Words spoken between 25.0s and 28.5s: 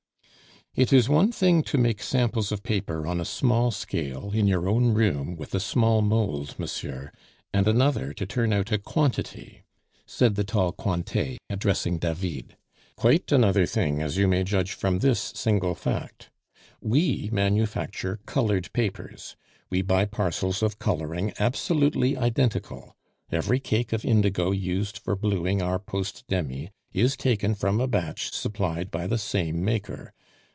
'blueing' our post demy is taken from a batch